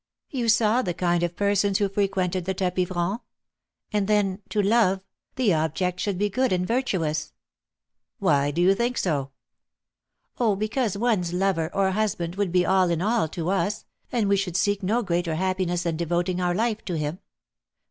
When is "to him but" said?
16.85-17.21